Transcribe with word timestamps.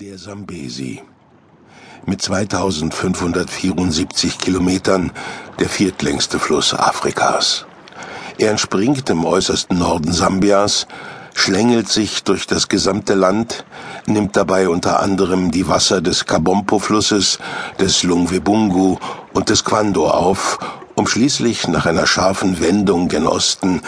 Der 0.00 0.18
Sambesi. 0.18 1.02
Mit 2.04 2.20
2574 2.20 4.36
Kilometern 4.36 5.10
der 5.58 5.70
viertlängste 5.70 6.38
Fluss 6.38 6.74
Afrikas. 6.74 7.64
Er 8.36 8.50
entspringt 8.50 9.08
im 9.08 9.24
äußersten 9.24 9.78
Norden 9.78 10.12
Sambias, 10.12 10.86
schlängelt 11.32 11.88
sich 11.88 12.24
durch 12.24 12.46
das 12.46 12.68
gesamte 12.68 13.14
Land, 13.14 13.64
nimmt 14.04 14.36
dabei 14.36 14.68
unter 14.68 15.00
anderem 15.00 15.50
die 15.50 15.66
Wasser 15.66 16.02
des 16.02 16.26
Kabompo-Flusses, 16.26 17.38
des 17.80 18.02
Lungwebungu 18.02 18.98
und 19.32 19.48
des 19.48 19.64
Kwando 19.64 20.10
auf, 20.10 20.58
um 20.94 21.06
schließlich 21.06 21.68
nach 21.68 21.86
einer 21.86 22.06
scharfen 22.06 22.60
Wendung 22.60 23.08
gen 23.08 23.26
Osten 23.26 23.80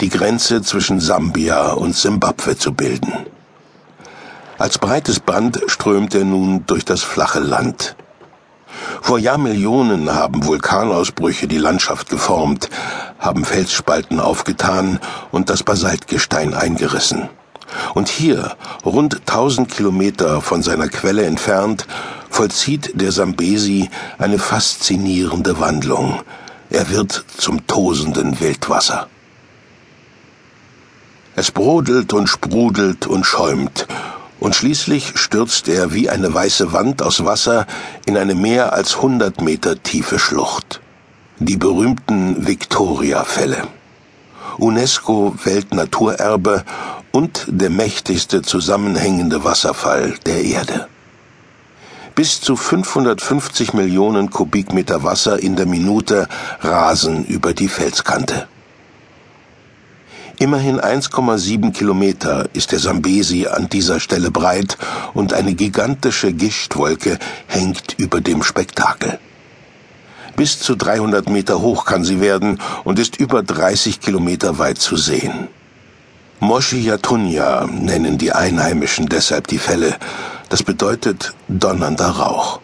die 0.00 0.10
Grenze 0.10 0.62
zwischen 0.62 1.00
Sambia 1.00 1.72
und 1.72 1.96
Simbabwe 1.96 2.56
zu 2.56 2.72
bilden. 2.72 3.12
Als 4.58 4.78
breites 4.78 5.20
Band 5.20 5.60
strömt 5.66 6.14
er 6.14 6.24
nun 6.24 6.64
durch 6.66 6.84
das 6.84 7.02
flache 7.02 7.40
Land. 7.40 7.94
Vor 9.02 9.18
Jahrmillionen 9.18 10.14
haben 10.14 10.46
Vulkanausbrüche 10.46 11.46
die 11.46 11.58
Landschaft 11.58 12.08
geformt, 12.08 12.70
haben 13.18 13.44
Felsspalten 13.44 14.18
aufgetan 14.18 14.98
und 15.30 15.50
das 15.50 15.62
Basaltgestein 15.62 16.54
eingerissen. 16.54 17.28
Und 17.94 18.08
hier, 18.08 18.56
rund 18.84 19.20
1000 19.20 19.70
Kilometer 19.70 20.40
von 20.40 20.62
seiner 20.62 20.88
Quelle 20.88 21.26
entfernt, 21.26 21.86
vollzieht 22.30 23.00
der 23.00 23.12
Sambesi 23.12 23.90
eine 24.18 24.38
faszinierende 24.38 25.60
Wandlung. 25.60 26.22
Er 26.70 26.88
wird 26.90 27.24
zum 27.36 27.66
tosenden 27.66 28.40
Wildwasser. 28.40 29.08
Es 31.34 31.50
brodelt 31.50 32.14
und 32.14 32.28
sprudelt 32.28 33.06
und 33.06 33.24
schäumt, 33.24 33.86
und 34.40 34.54
schließlich 34.54 35.12
stürzt 35.16 35.68
er 35.68 35.92
wie 35.92 36.10
eine 36.10 36.32
weiße 36.32 36.72
Wand 36.72 37.02
aus 37.02 37.24
Wasser 37.24 37.66
in 38.04 38.16
eine 38.16 38.34
mehr 38.34 38.72
als 38.72 39.02
hundert 39.02 39.40
Meter 39.40 39.82
tiefe 39.82 40.18
Schlucht. 40.18 40.80
Die 41.38 41.56
berühmten 41.56 42.46
Victoria-Fälle. 42.46 43.62
UNESCO-Weltnaturerbe 44.58 46.64
und 47.12 47.46
der 47.48 47.70
mächtigste 47.70 48.42
zusammenhängende 48.42 49.44
Wasserfall 49.44 50.14
der 50.24 50.44
Erde. 50.44 50.88
Bis 52.14 52.40
zu 52.40 52.56
550 52.56 53.74
Millionen 53.74 54.30
Kubikmeter 54.30 55.02
Wasser 55.02 55.38
in 55.38 55.56
der 55.56 55.66
Minute 55.66 56.28
rasen 56.60 57.26
über 57.26 57.52
die 57.52 57.68
Felskante. 57.68 58.48
Immerhin 60.38 60.78
1,7 60.78 61.72
Kilometer 61.72 62.48
ist 62.52 62.72
der 62.72 62.78
Sambesi 62.78 63.46
an 63.46 63.70
dieser 63.70 64.00
Stelle 64.00 64.30
breit 64.30 64.76
und 65.14 65.32
eine 65.32 65.54
gigantische 65.54 66.32
Gischtwolke 66.34 67.18
hängt 67.46 67.94
über 67.98 68.20
dem 68.20 68.42
Spektakel. 68.42 69.18
Bis 70.36 70.58
zu 70.60 70.76
300 70.76 71.30
Meter 71.30 71.62
hoch 71.62 71.86
kann 71.86 72.04
sie 72.04 72.20
werden 72.20 72.60
und 72.84 72.98
ist 72.98 73.18
über 73.18 73.42
30 73.42 74.00
Kilometer 74.00 74.58
weit 74.58 74.76
zu 74.76 74.98
sehen. 74.98 75.48
Moshi 76.38 76.80
Yatunya 76.80 77.66
nennen 77.66 78.18
die 78.18 78.32
Einheimischen 78.32 79.06
deshalb 79.06 79.46
die 79.46 79.58
Fälle. 79.58 79.96
Das 80.50 80.62
bedeutet 80.62 81.32
donnernder 81.48 82.10
Rauch. 82.10 82.60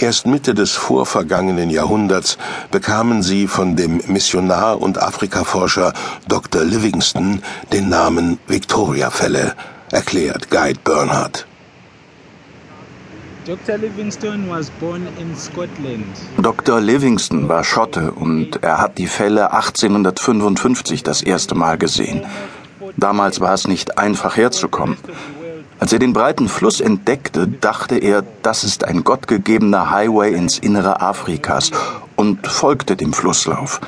Erst 0.00 0.26
Mitte 0.28 0.54
des 0.54 0.72
vorvergangenen 0.72 1.70
Jahrhunderts 1.70 2.38
bekamen 2.70 3.20
sie 3.24 3.48
von 3.48 3.74
dem 3.74 4.00
Missionar 4.06 4.80
und 4.80 5.02
Afrikaforscher 5.02 5.92
Dr. 6.28 6.62
Livingston 6.62 7.42
den 7.72 7.88
Namen 7.88 8.38
Victoria-Fälle, 8.46 9.54
erklärt 9.90 10.50
Guide 10.50 10.78
Bernhardt. 10.84 11.46
Dr. 13.44 13.78
Livingston 13.78 14.48
was 14.48 14.70
born 14.78 15.08
in 15.18 15.34
Scotland. 15.34 16.06
Dr. 16.36 16.80
Livingston 16.80 17.48
war 17.48 17.64
Schotte 17.64 18.12
und 18.12 18.62
er 18.62 18.78
hat 18.78 18.98
die 18.98 19.08
Fälle 19.08 19.52
1855 19.52 21.02
das 21.02 21.22
erste 21.22 21.56
Mal 21.56 21.76
gesehen. 21.76 22.24
Damals 22.96 23.40
war 23.40 23.54
es 23.54 23.66
nicht 23.66 23.98
einfach 23.98 24.36
herzukommen. 24.36 24.96
Als 25.80 25.92
er 25.92 26.00
den 26.00 26.12
breiten 26.12 26.48
Fluss 26.48 26.80
entdeckte, 26.80 27.46
dachte 27.46 27.98
er, 27.98 28.24
das 28.42 28.64
ist 28.64 28.84
ein 28.84 29.04
gottgegebener 29.04 29.90
Highway 29.90 30.34
ins 30.34 30.58
Innere 30.58 31.00
Afrikas 31.00 31.70
und 32.16 32.46
folgte 32.48 32.96
dem 32.96 33.12
Flusslauf. 33.12 33.80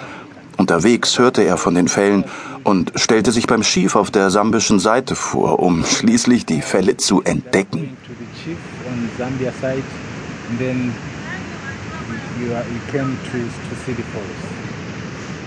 Unterwegs 0.56 1.18
hörte 1.18 1.42
er 1.42 1.56
von 1.56 1.74
den 1.74 1.88
Fällen 1.88 2.24
und 2.62 2.92
stellte 2.94 3.32
sich 3.32 3.46
beim 3.46 3.62
Schief 3.62 3.96
auf 3.96 4.10
der 4.10 4.30
sambischen 4.30 4.78
Seite 4.78 5.16
vor, 5.16 5.58
um 5.58 5.84
schließlich 5.84 6.46
die 6.46 6.62
Fälle 6.62 6.96
zu 6.96 7.22
entdecken. 7.22 7.96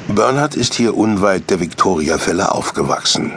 Bernhard 0.07 0.55
ist 0.55 0.73
hier 0.73 0.97
unweit 0.97 1.49
der 1.49 1.59
Victoria-Fälle 1.59 2.51
aufgewachsen. 2.51 3.33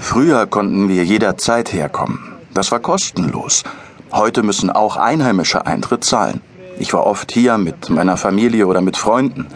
Früher 0.00 0.46
konnten 0.46 0.88
wir 0.88 1.04
jederzeit 1.04 1.72
herkommen. 1.72 2.18
Das 2.52 2.72
war 2.72 2.80
kostenlos. 2.80 3.62
Heute 4.10 4.42
müssen 4.42 4.70
auch 4.70 4.96
Einheimische 4.96 5.64
Eintritt 5.64 6.02
zahlen. 6.02 6.40
Ich 6.80 6.92
war 6.92 7.06
oft 7.06 7.30
hier 7.30 7.56
mit 7.56 7.88
meiner 7.88 8.16
Familie 8.16 8.66
oder 8.66 8.80
mit 8.80 8.96
Freunden. 8.96 9.46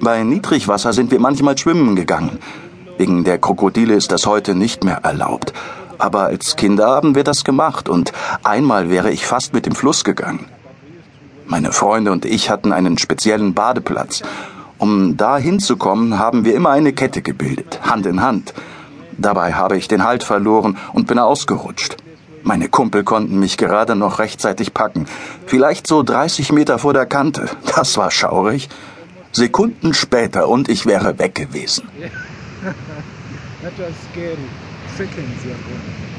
Bei 0.00 0.22
Niedrigwasser 0.22 0.92
sind 0.92 1.10
wir 1.10 1.18
manchmal 1.18 1.56
schwimmen 1.56 1.96
gegangen. 1.96 2.40
Wegen 2.98 3.24
der 3.24 3.38
Krokodile 3.38 3.94
ist 3.94 4.12
das 4.12 4.26
heute 4.26 4.54
nicht 4.54 4.84
mehr 4.84 4.98
erlaubt. 5.02 5.54
Aber 5.96 6.24
als 6.24 6.56
Kinder 6.56 6.88
haben 6.88 7.14
wir 7.14 7.24
das 7.24 7.42
gemacht 7.44 7.88
und 7.88 8.12
einmal 8.44 8.90
wäre 8.90 9.10
ich 9.10 9.24
fast 9.24 9.54
mit 9.54 9.64
dem 9.64 9.74
Fluss 9.74 10.04
gegangen. 10.04 10.44
Meine 11.46 11.72
Freunde 11.72 12.12
und 12.12 12.26
ich 12.26 12.50
hatten 12.50 12.72
einen 12.72 12.98
speziellen 12.98 13.54
Badeplatz 13.54 14.22
um 14.78 15.16
da 15.16 15.38
hinzukommen, 15.38 16.18
haben 16.18 16.44
wir 16.44 16.54
immer 16.54 16.70
eine 16.70 16.92
Kette 16.92 17.22
gebildet, 17.22 17.80
Hand 17.82 18.06
in 18.06 18.22
Hand. 18.22 18.54
Dabei 19.16 19.54
habe 19.54 19.76
ich 19.76 19.88
den 19.88 20.04
Halt 20.04 20.22
verloren 20.22 20.78
und 20.92 21.06
bin 21.06 21.18
ausgerutscht. 21.18 21.96
Meine 22.44 22.68
Kumpel 22.68 23.04
konnten 23.04 23.38
mich 23.38 23.56
gerade 23.56 23.96
noch 23.96 24.20
rechtzeitig 24.20 24.72
packen. 24.72 25.06
Vielleicht 25.46 25.86
so 25.86 26.02
30 26.02 26.52
Meter 26.52 26.78
vor 26.78 26.92
der 26.92 27.06
Kante. 27.06 27.48
Das 27.74 27.96
war 27.96 28.10
schaurig. 28.10 28.68
Sekunden 29.32 29.92
später 29.92 30.48
und 30.48 30.68
ich 30.68 30.86
wäre 30.86 31.18
weg 31.18 31.34
gewesen. 31.34 31.88
That 33.62 33.72
was 33.76 33.94
scary. 34.10 34.36
Seconds 34.96 35.44
ago. 35.44 36.17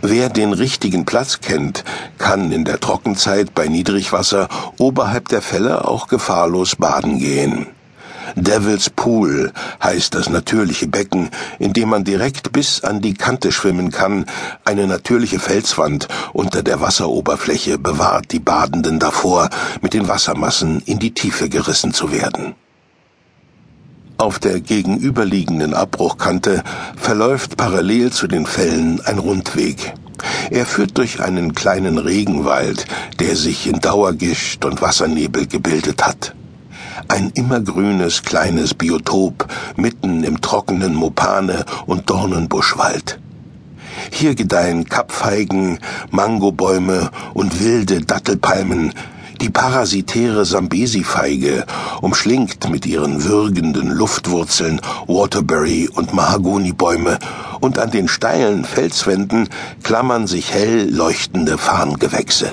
Wer 0.00 0.28
den 0.28 0.52
richtigen 0.52 1.04
Platz 1.04 1.40
kennt, 1.40 1.82
kann 2.18 2.52
in 2.52 2.64
der 2.64 2.78
Trockenzeit 2.78 3.52
bei 3.52 3.66
Niedrigwasser 3.66 4.48
oberhalb 4.78 5.28
der 5.28 5.42
Fälle 5.42 5.88
auch 5.88 6.06
gefahrlos 6.06 6.76
baden 6.76 7.18
gehen. 7.18 7.66
Devil's 8.36 8.90
Pool 8.90 9.52
heißt 9.82 10.14
das 10.14 10.28
natürliche 10.28 10.86
Becken, 10.86 11.30
in 11.58 11.72
dem 11.72 11.88
man 11.88 12.04
direkt 12.04 12.52
bis 12.52 12.84
an 12.84 13.00
die 13.00 13.14
Kante 13.14 13.50
schwimmen 13.50 13.90
kann. 13.90 14.26
Eine 14.64 14.86
natürliche 14.86 15.40
Felswand 15.40 16.06
unter 16.32 16.62
der 16.62 16.80
Wasseroberfläche 16.80 17.78
bewahrt 17.78 18.30
die 18.30 18.38
Badenden 18.38 19.00
davor, 19.00 19.50
mit 19.80 19.94
den 19.94 20.06
Wassermassen 20.06 20.80
in 20.84 21.00
die 21.00 21.14
Tiefe 21.14 21.48
gerissen 21.48 21.92
zu 21.92 22.12
werden. 22.12 22.54
Auf 24.20 24.40
der 24.40 24.58
gegenüberliegenden 24.58 25.74
Abbruchkante 25.74 26.64
verläuft 26.96 27.56
parallel 27.56 28.10
zu 28.10 28.26
den 28.26 28.46
Fällen 28.46 29.00
ein 29.04 29.20
Rundweg. 29.20 29.94
Er 30.50 30.66
führt 30.66 30.98
durch 30.98 31.22
einen 31.22 31.54
kleinen 31.54 31.98
Regenwald, 31.98 32.84
der 33.20 33.36
sich 33.36 33.68
in 33.68 33.78
Dauergischt 33.78 34.64
und 34.64 34.82
Wassernebel 34.82 35.46
gebildet 35.46 36.04
hat. 36.04 36.34
Ein 37.06 37.30
immergrünes 37.30 38.24
kleines 38.24 38.74
Biotop 38.74 39.46
mitten 39.76 40.24
im 40.24 40.40
trockenen 40.40 40.96
Mopane 40.96 41.64
und 41.86 42.10
Dornenbuschwald. 42.10 43.20
Hier 44.10 44.34
gedeihen 44.34 44.84
Kapfeigen, 44.86 45.78
Mangobäume 46.10 47.12
und 47.34 47.62
wilde 47.62 48.00
Dattelpalmen, 48.00 48.94
die 49.40 49.50
parasitäre 49.50 50.44
Sambesi-Feige 50.44 51.64
umschlingt 52.00 52.68
mit 52.70 52.86
ihren 52.86 53.24
würgenden 53.24 53.90
Luftwurzeln 53.90 54.80
Waterbury- 55.06 55.88
und 55.88 56.12
Mahagonibäume 56.12 57.18
und 57.60 57.78
an 57.78 57.90
den 57.90 58.08
steilen 58.08 58.64
Felswänden 58.64 59.48
klammern 59.82 60.26
sich 60.26 60.52
hell 60.52 60.88
leuchtende 60.90 61.58
Farngewächse. 61.58 62.52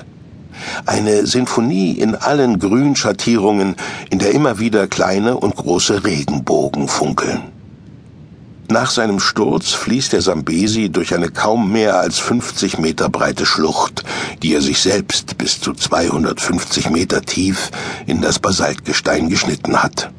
Eine 0.85 1.27
Sinfonie 1.27 1.93
in 1.93 2.15
allen 2.15 2.59
Grünschattierungen, 2.59 3.75
in 4.09 4.19
der 4.19 4.31
immer 4.31 4.59
wieder 4.59 4.87
kleine 4.87 5.37
und 5.37 5.55
große 5.55 6.03
Regenbogen 6.03 6.87
funkeln. 6.87 7.41
Nach 8.67 8.89
seinem 8.89 9.19
Sturz 9.19 9.73
fließt 9.73 10.13
der 10.13 10.21
Sambesi 10.21 10.89
durch 10.89 11.13
eine 11.13 11.29
kaum 11.29 11.71
mehr 11.71 11.99
als 11.99 12.17
50 12.17 12.79
Meter 12.79 13.09
breite 13.09 13.45
Schlucht, 13.45 14.03
die 14.45 14.53
er 14.53 14.61
sich 14.61 14.77
selbst 14.79 15.39
bis 15.39 15.59
zu 15.59 15.73
250 15.73 16.91
Meter 16.91 17.23
tief 17.23 17.71
in 18.05 18.21
das 18.21 18.37
Basaltgestein 18.37 19.27
geschnitten 19.27 19.81
hat. 19.81 20.11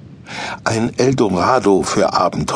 Ein 0.65 0.93
Eldorado 0.99 1.85
für 1.85 2.13
Abenteuer. 2.13 2.55